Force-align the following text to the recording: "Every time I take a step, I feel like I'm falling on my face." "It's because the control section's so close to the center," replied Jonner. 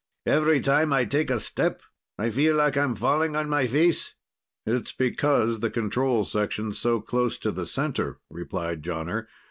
"Every 0.25 0.59
time 0.61 0.91
I 0.91 1.05
take 1.05 1.29
a 1.29 1.39
step, 1.39 1.83
I 2.17 2.31
feel 2.31 2.55
like 2.55 2.75
I'm 2.75 2.95
falling 2.95 3.35
on 3.35 3.47
my 3.47 3.67
face." 3.67 4.15
"It's 4.65 4.93
because 4.93 5.59
the 5.59 5.69
control 5.69 6.23
section's 6.23 6.79
so 6.79 7.01
close 7.01 7.37
to 7.37 7.51
the 7.51 7.67
center," 7.67 8.17
replied 8.27 8.81
Jonner. 8.81 9.27